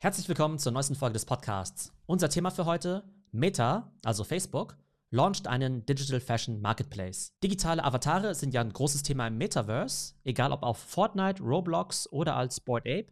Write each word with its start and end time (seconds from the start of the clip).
Herzlich 0.00 0.28
willkommen 0.28 0.60
zur 0.60 0.70
neuesten 0.70 0.94
Folge 0.94 1.14
des 1.14 1.24
Podcasts. 1.24 1.92
Unser 2.06 2.28
Thema 2.28 2.52
für 2.52 2.66
heute: 2.66 3.02
Meta, 3.32 3.90
also 4.04 4.22
Facebook, 4.22 4.76
launcht 5.10 5.48
einen 5.48 5.86
Digital 5.86 6.20
Fashion 6.20 6.60
Marketplace. 6.60 7.34
Digitale 7.42 7.82
Avatare 7.82 8.36
sind 8.36 8.54
ja 8.54 8.60
ein 8.60 8.72
großes 8.72 9.02
Thema 9.02 9.26
im 9.26 9.38
Metaverse, 9.38 10.14
egal 10.22 10.52
ob 10.52 10.62
auf 10.62 10.78
Fortnite, 10.78 11.42
Roblox 11.42 12.08
oder 12.12 12.36
als 12.36 12.60
Bored 12.60 12.86
Ape. 12.86 13.08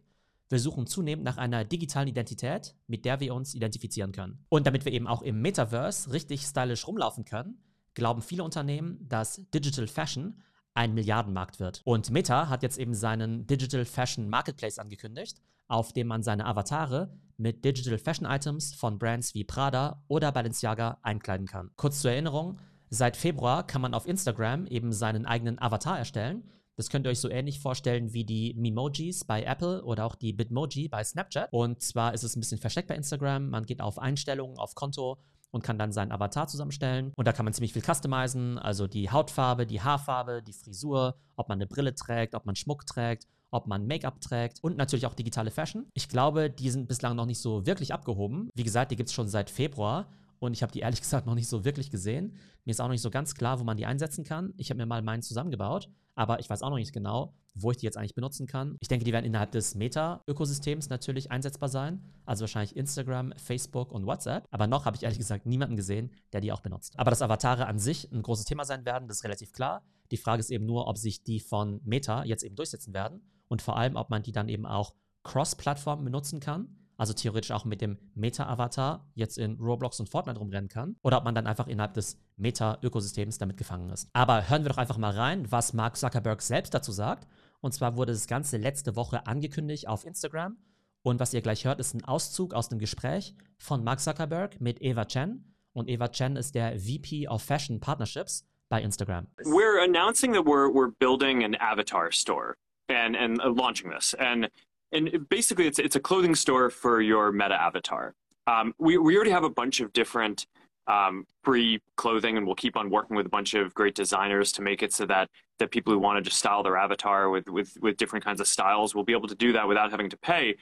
Wir 0.47 0.59
suchen 0.59 0.87
zunehmend 0.87 1.25
nach 1.25 1.35
einer 1.35 1.65
digitalen 1.65 2.07
Identität, 2.07 2.73
mit 2.87 3.03
der 3.03 3.19
wir 3.19 3.35
uns 3.35 3.53
identifizieren 3.53 4.13
können. 4.13 4.45
Und 4.47 4.65
damit 4.65 4.85
wir 4.85 4.93
eben 4.93 5.07
auch 5.07 5.23
im 5.23 5.41
Metaverse 5.41 6.13
richtig 6.13 6.43
stylisch 6.43 6.87
rumlaufen 6.87 7.25
können, 7.25 7.61
glauben 7.95 8.21
viele 8.21 8.45
Unternehmen, 8.45 9.05
dass 9.09 9.41
Digital 9.53 9.87
Fashion 9.87 10.41
ein 10.77 10.93
Milliardenmarkt 10.93 11.59
wird. 11.59 11.81
Und 11.83 12.11
Meta 12.11 12.47
hat 12.47 12.63
jetzt 12.63 12.77
eben 12.77 12.93
seinen 12.93 13.45
Digital 13.47 13.83
Fashion 13.83 14.29
Marketplace 14.29 14.79
angekündigt 14.79 15.41
auf 15.67 15.93
dem 15.93 16.07
man 16.07 16.23
seine 16.23 16.45
Avatare 16.45 17.11
mit 17.37 17.63
Digital 17.63 17.97
Fashion 17.97 18.25
Items 18.25 18.73
von 18.73 18.97
Brands 18.97 19.33
wie 19.33 19.43
Prada 19.43 20.03
oder 20.07 20.31
Balenciaga 20.31 20.97
einkleiden 21.01 21.47
kann. 21.47 21.71
Kurz 21.75 22.01
zur 22.01 22.11
Erinnerung, 22.11 22.59
seit 22.89 23.17
Februar 23.17 23.65
kann 23.65 23.81
man 23.81 23.93
auf 23.93 24.07
Instagram 24.07 24.65
eben 24.67 24.91
seinen 24.91 25.25
eigenen 25.25 25.59
Avatar 25.59 25.99
erstellen. 25.99 26.49
Das 26.75 26.89
könnt 26.89 27.05
ihr 27.05 27.09
euch 27.09 27.19
so 27.19 27.29
ähnlich 27.29 27.59
vorstellen 27.59 28.13
wie 28.13 28.23
die 28.23 28.53
Memojis 28.55 29.25
bei 29.25 29.43
Apple 29.43 29.83
oder 29.83 30.05
auch 30.05 30.15
die 30.15 30.33
Bitmoji 30.33 30.87
bei 30.89 31.03
Snapchat. 31.03 31.49
Und 31.51 31.81
zwar 31.81 32.13
ist 32.13 32.23
es 32.23 32.35
ein 32.35 32.39
bisschen 32.39 32.59
versteckt 32.59 32.87
bei 32.87 32.95
Instagram. 32.95 33.49
Man 33.49 33.65
geht 33.65 33.81
auf 33.81 33.97
Einstellungen, 33.99 34.57
auf 34.57 34.75
Konto 34.75 35.17
und 35.51 35.63
kann 35.63 35.79
dann 35.79 35.91
seinen 35.91 36.11
Avatar 36.11 36.47
zusammenstellen. 36.47 37.11
Und 37.15 37.27
da 37.27 37.33
kann 37.33 37.45
man 37.45 37.53
ziemlich 37.53 37.73
viel 37.73 37.83
customizen, 37.83 38.57
also 38.57 38.87
die 38.87 39.09
Hautfarbe, 39.09 39.65
die 39.65 39.81
Haarfarbe, 39.81 40.43
die 40.43 40.53
Frisur, 40.53 41.17
ob 41.35 41.49
man 41.49 41.57
eine 41.57 41.67
Brille 41.67 41.95
trägt, 41.95 42.35
ob 42.35 42.45
man 42.45 42.55
Schmuck 42.55 42.85
trägt 42.85 43.27
ob 43.51 43.67
man 43.67 43.87
Make-up 43.87 44.19
trägt 44.21 44.63
und 44.63 44.77
natürlich 44.77 45.05
auch 45.05 45.13
digitale 45.13 45.51
Fashion. 45.51 45.87
Ich 45.93 46.09
glaube, 46.09 46.49
die 46.49 46.69
sind 46.69 46.87
bislang 46.87 47.15
noch 47.15 47.25
nicht 47.25 47.39
so 47.39 47.65
wirklich 47.65 47.93
abgehoben. 47.93 48.49
Wie 48.53 48.63
gesagt, 48.63 48.91
die 48.91 48.95
gibt 48.95 49.09
es 49.09 49.13
schon 49.13 49.27
seit 49.27 49.49
Februar 49.49 50.09
und 50.39 50.53
ich 50.53 50.61
habe 50.61 50.71
die 50.71 50.79
ehrlich 50.79 51.01
gesagt 51.01 51.25
noch 51.25 51.35
nicht 51.35 51.47
so 51.47 51.65
wirklich 51.65 51.89
gesehen. 51.89 52.35
Mir 52.65 52.71
ist 52.71 52.81
auch 52.81 52.85
noch 52.85 52.91
nicht 52.91 53.01
so 53.01 53.09
ganz 53.09 53.35
klar, 53.35 53.59
wo 53.59 53.63
man 53.63 53.77
die 53.77 53.85
einsetzen 53.85 54.23
kann. 54.23 54.53
Ich 54.57 54.69
habe 54.69 54.77
mir 54.77 54.85
mal 54.85 55.01
meinen 55.01 55.21
zusammengebaut, 55.21 55.89
aber 56.17 56.39
ich 56.39 56.49
weiß 56.49 56.63
auch 56.63 56.69
noch 56.69 56.77
nicht 56.77 56.93
genau, 56.93 57.33
wo 57.53 57.71
ich 57.71 57.77
die 57.77 57.85
jetzt 57.85 57.97
eigentlich 57.97 58.15
benutzen 58.15 58.47
kann. 58.47 58.75
Ich 58.79 58.87
denke, 58.87 59.05
die 59.05 59.13
werden 59.13 59.25
innerhalb 59.25 59.51
des 59.51 59.75
Meta-Ökosystems 59.75 60.89
natürlich 60.89 61.31
einsetzbar 61.31 61.69
sein, 61.69 62.03
also 62.25 62.41
wahrscheinlich 62.41 62.75
Instagram, 62.75 63.33
Facebook 63.37 63.91
und 63.91 64.05
WhatsApp. 64.05 64.45
Aber 64.51 64.67
noch 64.67 64.85
habe 64.85 64.97
ich 64.97 65.03
ehrlich 65.03 65.19
gesagt 65.19 65.45
niemanden 65.45 65.75
gesehen, 65.75 66.11
der 66.33 66.41
die 66.41 66.51
auch 66.51 66.61
benutzt. 66.61 66.97
Aber 66.97 67.11
dass 67.11 67.21
Avatare 67.21 67.67
an 67.67 67.77
sich 67.77 68.11
ein 68.11 68.23
großes 68.23 68.45
Thema 68.45 68.65
sein 68.65 68.83
werden, 68.85 69.07
das 69.07 69.17
ist 69.17 69.23
relativ 69.23 69.53
klar. 69.53 69.83
Die 70.11 70.17
Frage 70.17 70.39
ist 70.39 70.49
eben 70.49 70.65
nur, 70.65 70.87
ob 70.87 70.97
sich 70.97 71.23
die 71.23 71.39
von 71.39 71.81
Meta 71.83 72.23
jetzt 72.23 72.43
eben 72.43 72.55
durchsetzen 72.55 72.93
werden 72.93 73.21
und 73.47 73.61
vor 73.61 73.77
allem, 73.77 73.95
ob 73.95 74.09
man 74.09 74.23
die 74.23 74.31
dann 74.31 74.49
eben 74.49 74.65
auch 74.65 74.95
cross-Plattform 75.23 76.03
benutzen 76.03 76.39
kann. 76.39 76.86
Also 76.97 77.13
theoretisch 77.13 77.51
auch 77.51 77.65
mit 77.65 77.81
dem 77.81 77.97
Meta-Avatar 78.15 79.09
jetzt 79.13 79.37
in 79.37 79.59
Roblox 79.59 79.99
und 79.99 80.09
Fortnite 80.09 80.39
rumrennen 80.39 80.69
kann. 80.69 80.95
Oder 81.03 81.17
ob 81.17 81.23
man 81.23 81.35
dann 81.35 81.47
einfach 81.47 81.67
innerhalb 81.67 81.93
des 81.93 82.19
Meta-Ökosystems 82.37 83.37
damit 83.37 83.57
gefangen 83.57 83.89
ist. 83.89 84.09
Aber 84.13 84.49
hören 84.49 84.63
wir 84.63 84.69
doch 84.69 84.77
einfach 84.77 84.97
mal 84.97 85.11
rein, 85.11 85.51
was 85.51 85.73
Mark 85.73 85.95
Zuckerberg 85.97 86.41
selbst 86.41 86.73
dazu 86.73 86.91
sagt. 86.91 87.27
Und 87.61 87.73
zwar 87.73 87.97
wurde 87.97 88.13
das 88.13 88.27
Ganze 88.27 88.57
letzte 88.57 88.95
Woche 88.95 89.27
angekündigt 89.27 89.87
auf 89.87 90.05
Instagram. 90.05 90.57
Und 91.03 91.19
was 91.19 91.33
ihr 91.33 91.41
gleich 91.41 91.65
hört, 91.65 91.79
ist 91.79 91.93
ein 91.93 92.03
Auszug 92.03 92.53
aus 92.53 92.69
dem 92.69 92.79
Gespräch 92.79 93.35
von 93.57 93.83
Mark 93.83 93.99
Zuckerberg 93.99 94.59
mit 94.59 94.81
Eva 94.81 95.05
Chen. 95.05 95.55
Und 95.73 95.89
Eva 95.89 96.07
Chen 96.07 96.35
ist 96.35 96.55
der 96.55 96.79
VP 96.79 97.27
of 97.27 97.43
Fashion 97.43 97.79
Partnerships 97.79 98.45
bei 98.69 98.81
Instagram. 98.81 99.27
We're 99.43 99.83
announcing 99.83 100.33
that 100.33 100.45
we're, 100.45 100.69
we're 100.73 100.91
building 100.99 101.43
an 101.43 101.55
avatar 101.55 102.11
store. 102.11 102.55
and 102.89 103.15
and 103.15 103.41
uh, 103.41 103.49
launching 103.49 103.89
this. 103.89 104.13
And 104.19 104.49
and 104.91 105.27
basically, 105.29 105.67
it's 105.67 105.79
it's 105.79 105.95
a 105.95 105.99
clothing 105.99 106.35
store 106.35 106.69
for 106.69 107.01
your 107.01 107.31
Meta 107.31 107.61
avatar. 107.61 108.13
Um, 108.47 108.73
we 108.79 108.97
we 108.97 109.15
already 109.15 109.31
have 109.31 109.43
a 109.43 109.49
bunch 109.49 109.79
of 109.79 109.91
different 109.93 110.45
um, 110.87 111.25
free 111.43 111.81
clothing, 111.97 112.37
and 112.37 112.45
we'll 112.45 112.55
keep 112.55 112.77
on 112.77 112.89
working 112.89 113.15
with 113.15 113.25
a 113.25 113.29
bunch 113.29 113.53
of 113.53 113.73
great 113.73 113.95
designers 113.95 114.51
to 114.53 114.61
make 114.61 114.81
it 114.81 114.93
so 114.93 115.05
that 115.05 115.29
that 115.59 115.71
people 115.71 115.91
who 115.93 115.99
want 115.99 116.17
to 116.17 116.21
just 116.21 116.37
style 116.37 116.63
their 116.63 116.77
avatar 116.77 117.29
with 117.29 117.49
with 117.49 117.77
with 117.81 117.97
different 117.97 118.23
kinds 118.23 118.39
of 118.39 118.47
styles 118.47 118.95
will 118.95 119.03
be 119.03 119.13
able 119.13 119.27
to 119.27 119.35
do 119.35 119.51
that 119.53 119.67
without 119.67 119.91
having 119.91 120.09
to 120.09 120.17
pay. 120.17 120.55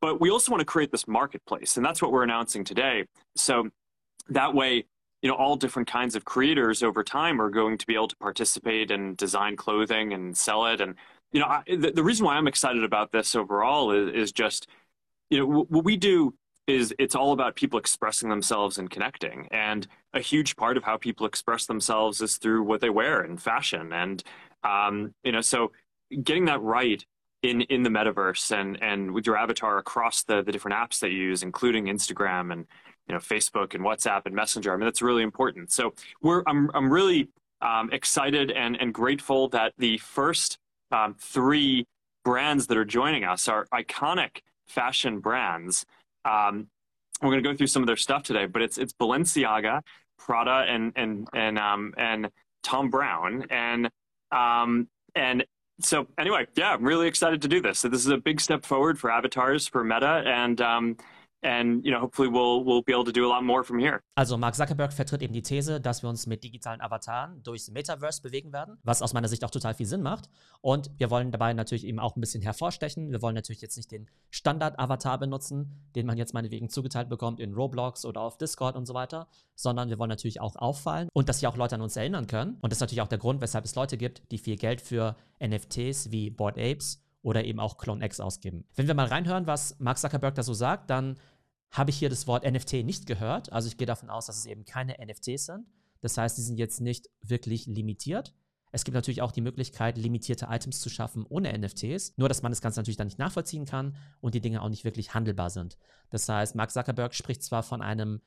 But 0.00 0.20
we 0.20 0.30
also 0.30 0.50
want 0.50 0.60
to 0.60 0.64
create 0.64 0.90
this 0.90 1.06
marketplace, 1.06 1.76
and 1.76 1.84
that's 1.84 2.02
what 2.02 2.12
we're 2.12 2.24
announcing 2.24 2.64
today. 2.64 3.06
So 3.36 3.70
that 4.28 4.54
way, 4.54 4.84
you 5.22 5.28
know, 5.28 5.36
all 5.36 5.56
different 5.56 5.88
kinds 5.88 6.16
of 6.16 6.24
creators 6.24 6.82
over 6.82 7.04
time 7.04 7.40
are 7.40 7.50
going 7.50 7.78
to 7.78 7.86
be 7.86 7.94
able 7.94 8.08
to 8.08 8.16
participate 8.16 8.90
and 8.90 9.16
design 9.16 9.56
clothing 9.56 10.12
and 10.12 10.36
sell 10.36 10.66
it. 10.66 10.80
And 10.80 10.94
you 11.32 11.40
know, 11.40 11.46
I, 11.46 11.62
the, 11.66 11.92
the, 11.92 12.02
reason 12.02 12.26
why 12.26 12.36
I'm 12.36 12.46
excited 12.46 12.84
about 12.84 13.10
this 13.10 13.34
overall 13.34 13.90
is, 13.90 14.14
is 14.14 14.32
just, 14.32 14.68
you 15.30 15.38
know, 15.38 15.46
w- 15.46 15.66
what 15.68 15.84
we 15.84 15.96
do 15.96 16.34
is 16.66 16.94
it's 16.98 17.14
all 17.14 17.32
about 17.32 17.56
people 17.56 17.78
expressing 17.78 18.28
themselves 18.28 18.78
and 18.78 18.90
connecting. 18.90 19.48
And 19.50 19.86
a 20.12 20.20
huge 20.20 20.56
part 20.56 20.76
of 20.76 20.84
how 20.84 20.96
people 20.96 21.26
express 21.26 21.66
themselves 21.66 22.20
is 22.20 22.36
through 22.36 22.62
what 22.62 22.80
they 22.80 22.90
wear 22.90 23.20
and 23.20 23.40
fashion. 23.40 23.92
And, 23.92 24.22
um, 24.62 25.14
you 25.24 25.32
know, 25.32 25.40
so 25.40 25.72
getting 26.22 26.44
that 26.44 26.62
right 26.62 27.04
in, 27.42 27.62
in 27.62 27.82
the 27.82 27.90
metaverse 27.90 28.56
and, 28.56 28.80
and 28.82 29.12
with 29.12 29.26
your 29.26 29.36
avatar 29.36 29.78
across 29.78 30.22
the, 30.22 30.42
the 30.42 30.52
different 30.52 30.76
apps 30.76 31.00
that 31.00 31.10
you 31.10 31.18
use, 31.18 31.42
including 31.42 31.86
Instagram 31.86 32.52
and, 32.52 32.66
you 33.08 33.14
know, 33.14 33.18
Facebook 33.18 33.74
and 33.74 33.82
WhatsApp 33.82 34.26
and 34.26 34.34
Messenger. 34.34 34.72
I 34.72 34.76
mean, 34.76 34.84
that's 34.84 35.02
really 35.02 35.24
important. 35.24 35.72
So 35.72 35.94
we're, 36.20 36.44
I'm, 36.46 36.70
I'm 36.74 36.92
really 36.92 37.28
um, 37.60 37.90
excited 37.92 38.52
and, 38.52 38.76
and 38.80 38.94
grateful 38.94 39.48
that 39.48 39.72
the 39.78 39.98
first 39.98 40.58
um, 40.92 41.14
three 41.18 41.86
brands 42.24 42.66
that 42.68 42.76
are 42.76 42.84
joining 42.84 43.24
us 43.24 43.48
are 43.48 43.66
iconic 43.72 44.38
fashion 44.68 45.18
brands. 45.20 45.84
Um, 46.24 46.68
we're 47.20 47.30
going 47.30 47.42
to 47.42 47.48
go 47.50 47.56
through 47.56 47.68
some 47.68 47.82
of 47.82 47.86
their 47.86 47.96
stuff 47.96 48.22
today, 48.22 48.46
but 48.46 48.62
it's 48.62 48.78
it's 48.78 48.92
Balenciaga, 48.92 49.82
Prada, 50.18 50.64
and 50.68 50.92
and 50.96 51.28
and 51.32 51.58
um, 51.58 51.94
and 51.96 52.30
Tom 52.62 52.90
Brown, 52.90 53.46
and 53.50 53.90
um, 54.30 54.88
and 55.14 55.44
so 55.80 56.06
anyway, 56.18 56.46
yeah, 56.54 56.72
I'm 56.72 56.84
really 56.84 57.08
excited 57.08 57.42
to 57.42 57.48
do 57.48 57.60
this. 57.60 57.80
So 57.80 57.88
this 57.88 58.00
is 58.00 58.08
a 58.08 58.18
big 58.18 58.40
step 58.40 58.64
forward 58.64 58.98
for 58.98 59.10
avatars 59.10 59.68
for 59.68 59.84
Meta, 59.84 60.22
and 60.26 60.60
um, 60.60 60.96
And, 61.42 61.84
you 61.84 61.90
know, 61.90 62.00
hopefully 62.00 62.28
we'll, 62.28 62.64
we'll 62.64 62.82
be 62.82 62.92
able 62.92 63.04
to. 63.04 63.12
Also 64.14 64.38
Mark 64.38 64.54
Zuckerberg 64.54 64.92
vertritt 64.92 65.22
eben 65.22 65.32
die 65.32 65.42
These, 65.42 65.80
dass 65.80 66.02
wir 66.02 66.08
uns 66.08 66.26
mit 66.26 66.44
digitalen 66.44 66.80
Avataren 66.80 67.42
durchs 67.42 67.70
Metaverse 67.70 68.22
bewegen 68.22 68.52
werden, 68.52 68.78
was 68.84 69.02
aus 69.02 69.12
meiner 69.12 69.28
Sicht 69.28 69.44
auch 69.44 69.50
total 69.50 69.74
viel 69.74 69.86
Sinn 69.86 70.02
macht. 70.02 70.28
Und 70.60 70.90
wir 70.98 71.10
wollen 71.10 71.32
dabei 71.32 71.52
natürlich 71.52 71.84
eben 71.84 71.98
auch 71.98 72.16
ein 72.16 72.20
bisschen 72.20 72.42
hervorstechen. 72.42 73.10
Wir 73.10 73.22
wollen 73.22 73.34
natürlich 73.34 73.60
jetzt 73.60 73.76
nicht 73.76 73.90
den 73.90 74.08
Standard-Avatar 74.30 75.18
benutzen, 75.18 75.82
den 75.96 76.06
man 76.06 76.16
jetzt 76.16 76.32
meinetwegen 76.32 76.68
zugeteilt 76.68 77.08
bekommt 77.08 77.40
in 77.40 77.54
Roblox 77.54 78.04
oder 78.04 78.20
auf 78.20 78.38
Discord 78.38 78.76
und 78.76 78.86
so 78.86 78.94
weiter, 78.94 79.26
sondern 79.56 79.88
wir 79.88 79.98
wollen 79.98 80.10
natürlich 80.10 80.40
auch 80.40 80.54
auffallen 80.54 81.08
und 81.12 81.28
dass 81.28 81.40
sich 81.40 81.48
auch 81.48 81.56
Leute 81.56 81.74
an 81.74 81.80
uns 81.80 81.96
erinnern 81.96 82.28
können. 82.28 82.58
Und 82.60 82.72
das 82.72 82.76
ist 82.76 82.82
natürlich 82.82 83.02
auch 83.02 83.08
der 83.08 83.18
Grund, 83.18 83.40
weshalb 83.40 83.64
es 83.64 83.74
Leute 83.74 83.96
gibt, 83.96 84.22
die 84.30 84.38
viel 84.38 84.56
Geld 84.56 84.80
für 84.80 85.16
NFTs 85.40 86.12
wie 86.12 86.30
Bored 86.30 86.56
Apes 86.56 87.02
oder 87.22 87.44
eben 87.44 87.60
auch 87.60 87.78
Clone 87.78 88.04
X 88.04 88.20
ausgeben. 88.20 88.64
Wenn 88.74 88.88
wir 88.88 88.94
mal 88.94 89.06
reinhören, 89.06 89.46
was 89.46 89.78
Mark 89.78 89.98
Zuckerberg 89.98 90.34
da 90.34 90.42
so 90.42 90.54
sagt, 90.54 90.90
dann 90.90 91.16
habe 91.72 91.90
ich 91.90 91.96
hier 91.96 92.10
das 92.10 92.26
Wort 92.26 92.44
NFT 92.44 92.84
nicht 92.84 93.06
gehört. 93.06 93.52
Also 93.52 93.66
ich 93.66 93.78
gehe 93.78 93.86
davon 93.86 94.10
aus, 94.10 94.26
dass 94.26 94.38
es 94.38 94.46
eben 94.46 94.64
keine 94.64 94.96
NFTs 95.04 95.46
sind. 95.46 95.66
Das 96.00 96.18
heißt, 96.18 96.36
die 96.36 96.42
sind 96.42 96.58
jetzt 96.58 96.80
nicht 96.80 97.08
wirklich 97.22 97.66
limitiert. 97.66 98.34
Es 98.72 98.84
gibt 98.84 98.94
natürlich 98.94 99.22
auch 99.22 99.32
die 99.32 99.40
Möglichkeit, 99.40 99.98
limitierte 99.98 100.48
Items 100.50 100.80
zu 100.80 100.88
schaffen 100.88 101.26
ohne 101.28 101.56
NFTs, 101.58 102.14
nur 102.16 102.28
dass 102.28 102.42
man 102.42 102.52
das 102.52 102.60
Ganze 102.60 102.80
natürlich 102.80 102.96
dann 102.96 103.06
nicht 103.06 103.18
nachvollziehen 103.18 103.66
kann 103.66 103.96
und 104.20 104.34
die 104.34 104.40
Dinge 104.40 104.62
auch 104.62 104.68
nicht 104.68 104.84
wirklich 104.84 105.14
handelbar 105.14 105.50
sind. 105.50 105.78
Das 106.10 106.28
heißt, 106.28 106.54
Mark 106.54 106.70
Zuckerberg 106.70 107.14
spricht 107.14 107.42
zwar 107.42 107.62
von 107.62 107.82
einem 107.82 108.20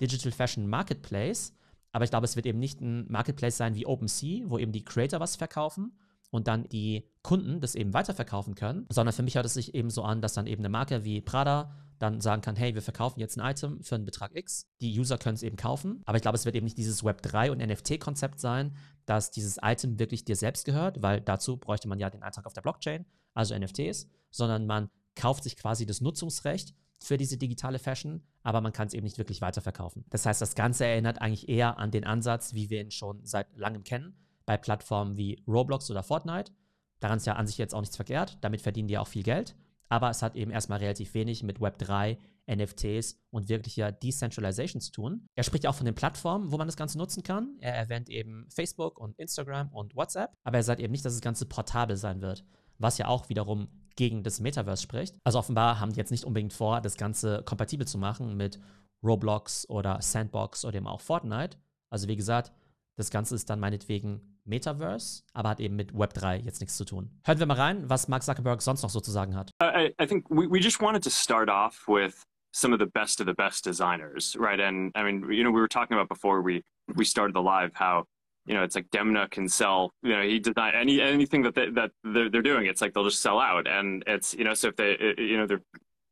Digital 0.00 0.32
Fashion 0.32 0.66
Marketplace, 0.66 1.54
aber 1.92 2.04
ich 2.04 2.10
glaube, 2.10 2.24
es 2.24 2.36
wird 2.36 2.46
eben 2.46 2.58
nicht 2.58 2.80
ein 2.80 3.10
Marketplace 3.10 3.56
sein 3.56 3.74
wie 3.74 3.86
OpenSea, 3.86 4.44
wo 4.48 4.58
eben 4.58 4.72
die 4.72 4.84
Creator 4.84 5.20
was 5.20 5.36
verkaufen 5.36 5.96
und 6.32 6.48
dann 6.48 6.68
die 6.68 7.06
Kunden 7.22 7.60
das 7.60 7.74
eben 7.74 7.92
weiterverkaufen 7.92 8.54
können, 8.54 8.86
sondern 8.88 9.12
für 9.12 9.22
mich 9.22 9.36
hört 9.36 9.46
es 9.46 9.54
sich 9.54 9.74
eben 9.74 9.90
so 9.90 10.02
an, 10.02 10.22
dass 10.22 10.32
dann 10.32 10.46
eben 10.46 10.62
eine 10.62 10.70
Marke 10.70 11.04
wie 11.04 11.20
Prada 11.20 11.76
dann 11.98 12.20
sagen 12.20 12.42
kann, 12.42 12.56
hey, 12.56 12.74
wir 12.74 12.82
verkaufen 12.82 13.20
jetzt 13.20 13.38
ein 13.38 13.48
Item 13.48 13.80
für 13.82 13.94
einen 13.94 14.06
Betrag 14.06 14.34
X. 14.34 14.66
Die 14.80 14.98
User 14.98 15.18
können 15.18 15.34
es 15.34 15.42
eben 15.44 15.56
kaufen. 15.56 16.02
Aber 16.04 16.16
ich 16.16 16.22
glaube, 16.22 16.36
es 16.36 16.44
wird 16.44 16.56
eben 16.56 16.64
nicht 16.64 16.78
dieses 16.78 17.04
Web3 17.04 17.52
und 17.52 17.58
NFT-Konzept 17.58 18.40
sein, 18.40 18.74
dass 19.06 19.30
dieses 19.30 19.58
Item 19.62 20.00
wirklich 20.00 20.24
dir 20.24 20.34
selbst 20.34 20.64
gehört, 20.64 21.02
weil 21.02 21.20
dazu 21.20 21.58
bräuchte 21.58 21.86
man 21.86 22.00
ja 22.00 22.10
den 22.10 22.22
Eintrag 22.22 22.46
auf 22.46 22.54
der 22.54 22.62
Blockchain, 22.62 23.04
also 23.34 23.56
NFTs, 23.56 24.08
sondern 24.30 24.66
man 24.66 24.88
kauft 25.14 25.44
sich 25.44 25.56
quasi 25.56 25.86
das 25.86 26.00
Nutzungsrecht 26.00 26.74
für 26.98 27.18
diese 27.18 27.36
digitale 27.36 27.78
Fashion, 27.78 28.22
aber 28.42 28.60
man 28.60 28.72
kann 28.72 28.88
es 28.88 28.94
eben 28.94 29.04
nicht 29.04 29.18
wirklich 29.18 29.42
weiterverkaufen. 29.42 30.04
Das 30.08 30.24
heißt, 30.24 30.40
das 30.40 30.54
Ganze 30.54 30.86
erinnert 30.86 31.20
eigentlich 31.20 31.48
eher 31.48 31.78
an 31.78 31.90
den 31.90 32.04
Ansatz, 32.04 32.54
wie 32.54 32.70
wir 32.70 32.80
ihn 32.80 32.90
schon 32.90 33.24
seit 33.24 33.46
langem 33.56 33.84
kennen, 33.84 34.16
bei 34.46 34.56
Plattformen 34.56 35.16
wie 35.16 35.42
Roblox 35.46 35.90
oder 35.90 36.02
Fortnite. 36.02 36.52
Daran 37.00 37.18
ist 37.18 37.26
ja 37.26 37.34
an 37.34 37.46
sich 37.46 37.58
jetzt 37.58 37.74
auch 37.74 37.80
nichts 37.80 37.96
verkehrt, 37.96 38.38
damit 38.40 38.62
verdienen 38.62 38.88
die 38.88 38.98
auch 38.98 39.08
viel 39.08 39.22
Geld 39.22 39.56
aber 39.92 40.08
es 40.08 40.22
hat 40.22 40.36
eben 40.36 40.50
erstmal 40.50 40.78
relativ 40.78 41.12
wenig 41.12 41.42
mit 41.42 41.58
Web3, 41.58 42.16
NFTs 42.50 43.20
und 43.28 43.50
wirklicher 43.50 43.92
Decentralization 43.92 44.80
zu 44.80 44.90
tun. 44.90 45.26
Er 45.34 45.44
spricht 45.44 45.66
auch 45.66 45.74
von 45.74 45.84
den 45.84 45.94
Plattformen, 45.94 46.50
wo 46.50 46.56
man 46.56 46.66
das 46.66 46.78
Ganze 46.78 46.96
nutzen 46.96 47.22
kann. 47.22 47.58
Er 47.60 47.74
erwähnt 47.74 48.08
eben 48.08 48.46
Facebook 48.48 48.98
und 48.98 49.18
Instagram 49.18 49.68
und 49.68 49.94
WhatsApp, 49.94 50.32
aber 50.44 50.56
er 50.56 50.62
sagt 50.62 50.80
eben 50.80 50.92
nicht, 50.92 51.04
dass 51.04 51.12
das 51.12 51.20
Ganze 51.20 51.44
portabel 51.44 51.98
sein 51.98 52.22
wird, 52.22 52.42
was 52.78 52.96
ja 52.96 53.06
auch 53.06 53.28
wiederum 53.28 53.68
gegen 53.94 54.22
das 54.22 54.40
Metaverse 54.40 54.82
spricht. 54.82 55.18
Also 55.24 55.38
offenbar 55.38 55.78
haben 55.78 55.92
die 55.92 55.98
jetzt 55.98 56.10
nicht 56.10 56.24
unbedingt 56.24 56.54
vor, 56.54 56.80
das 56.80 56.96
Ganze 56.96 57.42
kompatibel 57.42 57.86
zu 57.86 57.98
machen 57.98 58.34
mit 58.34 58.58
Roblox 59.04 59.68
oder 59.68 60.00
Sandbox 60.00 60.64
oder 60.64 60.78
eben 60.78 60.88
auch 60.88 61.02
Fortnite. 61.02 61.58
Also 61.90 62.08
wie 62.08 62.16
gesagt, 62.16 62.50
das 62.96 63.10
Ganze 63.10 63.34
ist 63.34 63.50
dann 63.50 63.60
meinetwegen 63.60 64.31
Metaverse, 64.44 65.22
aber 65.32 65.50
hat 65.50 65.60
eben 65.60 65.76
mit 65.76 65.92
Web3 65.92 66.42
jetzt 66.44 66.60
nichts 66.60 66.76
zu 66.76 66.84
tun. 66.84 67.10
Hören 67.24 67.38
wir 67.38 67.46
mal 67.46 67.56
rein, 67.56 67.88
was 67.88 68.08
Mark 68.08 68.22
Zuckerberg 68.22 68.62
sonst 68.62 68.82
noch 68.82 68.90
so 68.90 69.00
zu 69.00 69.10
sagen 69.10 69.36
hat. 69.36 69.50
I, 69.62 69.94
I 70.00 70.06
think 70.06 70.28
we, 70.28 70.48
we 70.48 70.60
just 70.60 70.80
wanted 70.80 71.02
to 71.02 71.10
start 71.10 71.48
off 71.48 71.86
with 71.86 72.22
some 72.52 72.72
of 72.72 72.78
the 72.78 72.86
best 72.86 73.20
of 73.20 73.26
the 73.26 73.34
best 73.34 73.64
designers, 73.64 74.36
right? 74.38 74.60
And 74.60 74.92
I 74.94 75.02
mean, 75.02 75.30
you 75.30 75.44
know, 75.44 75.50
we 75.50 75.60
were 75.60 75.68
talking 75.68 75.96
about 75.96 76.08
before 76.08 76.42
we 76.42 76.62
we 76.96 77.04
started 77.04 77.34
the 77.34 77.42
live 77.42 77.70
how 77.74 78.04
you 78.46 78.54
know 78.54 78.62
it's 78.62 78.74
like 78.74 78.90
Demna 78.90 79.30
can 79.30 79.48
sell. 79.48 79.92
You 80.02 80.16
know, 80.16 80.22
he 80.22 80.38
design 80.38 80.74
any 80.74 81.00
anything 81.00 81.42
that 81.42 81.54
they, 81.54 81.70
that 81.70 81.90
they're, 82.04 82.28
they're 82.28 82.42
doing. 82.42 82.66
It's 82.66 82.80
like 82.80 82.92
they'll 82.92 83.08
just 83.08 83.22
sell 83.22 83.38
out, 83.38 83.66
and 83.66 84.04
it's 84.06 84.34
you 84.34 84.44
know, 84.44 84.54
so 84.54 84.68
if 84.68 84.76
they 84.76 84.96
you 85.18 85.36
know 85.36 85.46
they're 85.46 85.62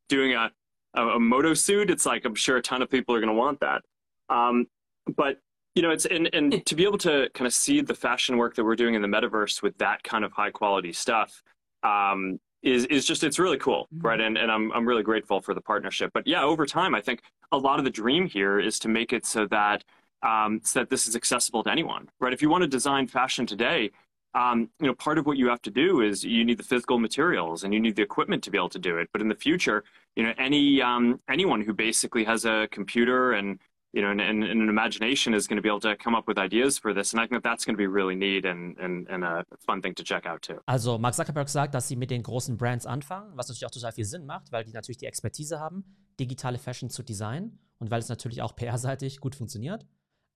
doing 0.09 0.35
a 0.35 0.51
a, 0.95 1.03
a 1.09 1.21
moto 1.21 1.55
suit, 1.55 1.91
it's 1.91 2.07
like 2.07 2.25
I'm 2.25 2.35
sure 2.35 2.57
a 2.57 2.63
ton 2.63 2.83
of 2.83 2.91
people 2.91 3.15
are 3.15 3.21
going 3.21 3.33
to 3.33 3.39
want 3.39 3.61
that. 3.61 3.83
Um, 4.29 4.67
but 5.17 5.39
you 5.81 5.87
know, 5.87 5.93
it's 5.93 6.05
and 6.05 6.29
and 6.35 6.67
to 6.67 6.75
be 6.75 6.85
able 6.85 6.99
to 6.99 7.31
kind 7.33 7.47
of 7.47 7.55
see 7.55 7.81
the 7.81 7.95
fashion 7.95 8.37
work 8.37 8.55
that 8.57 8.65
we're 8.65 8.77
doing 8.77 8.93
in 8.97 9.01
the 9.01 9.09
metaverse 9.09 9.63
with 9.63 9.79
that 9.79 10.03
kind 10.03 10.27
of 10.27 10.33
high 10.33 10.51
quality 10.51 10.93
stuff. 10.93 11.43
Um, 11.83 12.39
is 12.63 12.85
is 12.85 13.07
just 13.07 13.25
it's 13.25 13.39
really 13.39 13.57
cool, 13.57 13.89
mm-hmm. 13.95 14.07
right? 14.07 14.21
And 14.21 14.37
and 14.37 14.53
I'm 14.53 14.71
I'm 14.73 14.87
really 14.87 15.03
grateful 15.03 15.41
for 15.41 15.55
the 15.55 15.63
partnership. 15.63 16.11
But 16.13 16.27
yeah, 16.27 16.43
over 16.43 16.67
time, 16.67 16.95
I 16.95 17.01
think 17.01 17.23
a 17.51 17.57
lot 17.57 17.79
of 17.79 17.87
the 17.87 17.91
dream 17.91 18.27
here 18.27 18.61
is 18.61 18.79
to 18.81 18.89
make 18.89 19.15
it 19.15 19.25
so 19.25 19.47
that 19.47 19.83
um, 20.23 20.61
so 20.63 20.81
that 20.81 20.91
this 20.91 21.07
is 21.07 21.17
accessible 21.17 21.63
to 21.63 21.71
anyone, 21.71 22.11
right? 22.21 22.35
If 22.35 22.43
you 22.43 22.51
want 22.51 22.61
to 22.61 22.69
design 22.69 23.07
fashion 23.07 23.47
today, 23.47 23.91
um, 24.35 24.69
you 24.81 24.87
know, 24.87 24.95
part 24.95 25.17
of 25.17 25.25
what 25.25 25.39
you 25.39 25.49
have 25.49 25.63
to 25.63 25.71
do 25.71 26.03
is 26.03 26.23
you 26.23 26.45
need 26.45 26.59
the 26.59 26.63
physical 26.63 26.99
materials 26.99 27.65
and 27.65 27.73
you 27.73 27.81
need 27.81 27.97
the 27.97 28.03
equipment 28.03 28.45
to 28.45 28.51
be 28.51 28.59
able 28.59 28.69
to 28.69 28.79
do 28.79 28.99
it. 28.99 29.09
But 29.13 29.23
in 29.23 29.29
the 29.29 29.35
future, 29.35 29.83
you 30.15 30.25
know, 30.25 30.35
any 30.37 30.83
um, 30.83 31.21
anyone 31.31 31.63
who 31.63 31.73
basically 31.73 32.25
has 32.25 32.45
a 32.45 32.69
computer 32.71 33.33
and 33.33 33.59
you 33.93 34.03
know, 34.03 34.11
and, 34.11 34.21
and, 34.21 34.45
an 34.45 34.69
imagination 34.69 35.35
is 35.35 35.49
going 35.49 35.57
to 35.57 35.63
be 35.63 35.69
able 35.69 35.81
to 35.81 35.97
come 35.97 36.15
up 36.15 36.29
with 36.29 36.39
ideas 36.39 36.79
for 36.79 36.95
this. 36.95 37.13
And 37.13 37.21
I 37.21 37.27
think 37.27 37.43
that's 37.43 37.65
going 37.65 37.75
to 37.75 37.79
be 37.79 37.89
really 37.89 38.15
neat 38.15 38.45
and, 38.45 38.79
and, 38.79 39.09
and 39.09 39.25
a 39.25 39.45
fun 39.59 39.83
thing 39.83 39.95
to 39.97 40.05
check 40.05 40.27
out 40.27 40.43
too. 40.43 40.61
Also 40.67 40.99
Mark 40.99 41.15
Zuckerberg 41.15 41.49
sagt, 41.49 41.75
dass 41.75 41.89
sie 41.89 41.97
mit 41.97 42.11
den 42.11 42.23
großen 42.23 42.57
Brands 42.57 42.87
anfangen, 42.87 43.37
was 43.37 43.49
natürlich 43.49 43.67
auch 43.67 43.71
total 43.71 43.93
viel 43.93 44.05
Sinn 44.05 44.27
macht, 44.27 44.53
weil 44.53 44.65
die 44.65 44.73
natürlich 44.73 44.99
die 44.99 45.07
Expertise 45.07 45.59
haben, 45.59 45.85
digitale 46.19 46.59
Fashion 46.59 46.89
zu 46.89 47.03
designen 47.03 47.59
und 47.79 47.91
weil 47.91 48.01
es 48.01 48.09
natürlich 48.09 48.43
auch 48.43 48.55
PR-seitig 48.57 49.21
gut 49.21 49.35
funktioniert. 49.35 49.87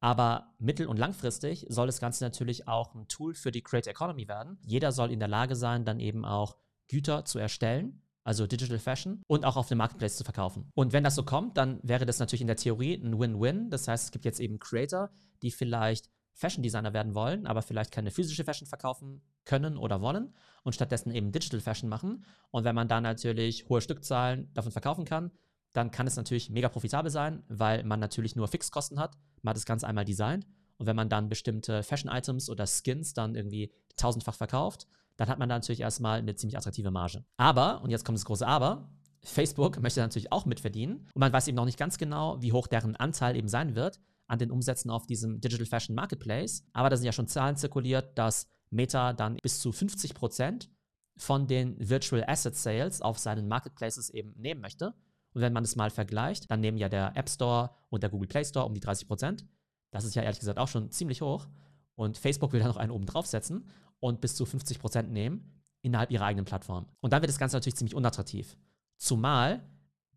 Aber 0.00 0.54
mittel- 0.58 0.88
und 0.88 0.98
langfristig 0.98 1.64
soll 1.68 1.86
das 1.86 2.00
Ganze 2.00 2.24
natürlich 2.24 2.68
auch 2.68 2.94
ein 2.94 3.08
Tool 3.08 3.34
für 3.34 3.52
die 3.52 3.62
Creator 3.62 3.92
Economy 3.92 4.28
werden. 4.28 4.58
Jeder 4.62 4.92
soll 4.92 5.10
in 5.10 5.18
der 5.18 5.28
Lage 5.28 5.56
sein, 5.56 5.84
dann 5.84 6.00
eben 6.00 6.24
auch 6.24 6.56
Güter 6.88 7.24
zu 7.24 7.38
erstellen 7.38 8.02
also 8.24 8.46
Digital 8.46 8.78
Fashion, 8.78 9.22
und 9.28 9.44
auch 9.44 9.56
auf 9.56 9.68
dem 9.68 9.78
Marketplace 9.78 10.16
zu 10.16 10.24
verkaufen. 10.24 10.70
Und 10.74 10.92
wenn 10.92 11.04
das 11.04 11.14
so 11.14 11.22
kommt, 11.22 11.56
dann 11.56 11.78
wäre 11.82 12.06
das 12.06 12.18
natürlich 12.18 12.40
in 12.40 12.46
der 12.46 12.56
Theorie 12.56 12.94
ein 12.94 13.18
Win-Win. 13.18 13.70
Das 13.70 13.86
heißt, 13.86 14.06
es 14.06 14.10
gibt 14.10 14.24
jetzt 14.24 14.40
eben 14.40 14.58
Creator, 14.58 15.10
die 15.42 15.50
vielleicht 15.50 16.10
Fashion 16.32 16.62
Designer 16.62 16.92
werden 16.92 17.14
wollen, 17.14 17.46
aber 17.46 17.62
vielleicht 17.62 17.92
keine 17.92 18.10
physische 18.10 18.44
Fashion 18.44 18.66
verkaufen 18.66 19.22
können 19.44 19.76
oder 19.76 20.00
wollen 20.00 20.34
und 20.64 20.74
stattdessen 20.74 21.12
eben 21.12 21.30
Digital 21.30 21.60
Fashion 21.60 21.88
machen. 21.88 22.24
Und 22.50 22.64
wenn 22.64 22.74
man 22.74 22.88
dann 22.88 23.04
natürlich 23.04 23.68
hohe 23.68 23.80
Stückzahlen 23.80 24.52
davon 24.52 24.72
verkaufen 24.72 25.04
kann, 25.04 25.30
dann 25.72 25.90
kann 25.90 26.06
es 26.06 26.16
natürlich 26.16 26.50
mega 26.50 26.68
profitabel 26.68 27.10
sein, 27.10 27.42
weil 27.48 27.84
man 27.84 28.00
natürlich 28.00 28.36
nur 28.36 28.48
Fixkosten 28.48 28.98
hat. 28.98 29.16
Man 29.42 29.50
hat 29.50 29.56
das 29.56 29.66
Ganze 29.66 29.86
einmal 29.86 30.04
designt. 30.04 30.46
Und 30.76 30.86
wenn 30.86 30.96
man 30.96 31.08
dann 31.08 31.28
bestimmte 31.28 31.82
Fashion-Items 31.82 32.50
oder 32.50 32.66
Skins 32.66 33.12
dann 33.14 33.34
irgendwie 33.34 33.72
tausendfach 33.96 34.34
verkauft, 34.34 34.88
dann 35.16 35.28
hat 35.28 35.38
man 35.38 35.48
da 35.48 35.56
natürlich 35.56 35.80
erstmal 35.80 36.18
eine 36.18 36.34
ziemlich 36.34 36.56
attraktive 36.56 36.90
Marge. 36.90 37.24
Aber, 37.36 37.82
und 37.82 37.90
jetzt 37.90 38.04
kommt 38.04 38.18
das 38.18 38.24
große 38.24 38.46
Aber, 38.46 38.90
Facebook 39.22 39.80
möchte 39.80 40.00
natürlich 40.00 40.32
auch 40.32 40.44
mitverdienen 40.44 41.08
und 41.14 41.20
man 41.20 41.32
weiß 41.32 41.48
eben 41.48 41.56
noch 41.56 41.64
nicht 41.64 41.78
ganz 41.78 41.96
genau, 41.96 42.40
wie 42.42 42.52
hoch 42.52 42.66
deren 42.66 42.94
Anteil 42.96 43.36
eben 43.36 43.48
sein 43.48 43.74
wird 43.74 44.00
an 44.26 44.38
den 44.38 44.50
Umsätzen 44.50 44.90
auf 44.90 45.06
diesem 45.06 45.40
Digital 45.40 45.66
Fashion 45.66 45.94
Marketplace. 45.94 46.64
Aber 46.72 46.90
da 46.90 46.96
sind 46.96 47.06
ja 47.06 47.12
schon 47.12 47.28
Zahlen 47.28 47.56
zirkuliert, 47.56 48.16
dass 48.18 48.46
Meta 48.70 49.12
dann 49.12 49.36
bis 49.42 49.60
zu 49.60 49.72
50 49.72 50.14
Prozent 50.14 50.70
von 51.16 51.46
den 51.46 51.76
Virtual 51.78 52.24
Asset 52.26 52.56
Sales 52.56 53.00
auf 53.02 53.18
seinen 53.18 53.48
Marketplaces 53.48 54.10
eben 54.10 54.32
nehmen 54.36 54.60
möchte. 54.60 54.94
Und 55.34 55.40
wenn 55.42 55.52
man 55.52 55.64
es 55.64 55.76
mal 55.76 55.90
vergleicht, 55.90 56.50
dann 56.50 56.60
nehmen 56.60 56.78
ja 56.78 56.88
der 56.88 57.16
App 57.16 57.28
Store 57.28 57.70
und 57.90 58.02
der 58.02 58.10
Google 58.10 58.28
Play 58.28 58.44
Store 58.44 58.66
um 58.66 58.74
die 58.74 58.80
30 58.80 59.06
Prozent. 59.06 59.46
Das 59.90 60.04
ist 60.04 60.14
ja 60.14 60.22
ehrlich 60.22 60.40
gesagt 60.40 60.58
auch 60.58 60.68
schon 60.68 60.90
ziemlich 60.90 61.22
hoch. 61.22 61.46
Und 61.94 62.18
Facebook 62.18 62.52
will 62.52 62.60
da 62.60 62.66
noch 62.66 62.76
einen 62.76 62.90
oben 62.90 63.06
draufsetzen 63.06 63.68
und 64.04 64.20
bis 64.20 64.34
zu 64.34 64.44
50 64.44 64.80
Prozent 64.80 65.10
nehmen 65.10 65.62
innerhalb 65.80 66.10
ihrer 66.10 66.26
eigenen 66.26 66.44
Plattform. 66.44 66.84
Und 67.00 67.14
dann 67.14 67.22
wird 67.22 67.30
das 67.30 67.38
Ganze 67.38 67.56
natürlich 67.56 67.76
ziemlich 67.76 67.94
unattraktiv. 67.94 68.54
Zumal 68.98 69.66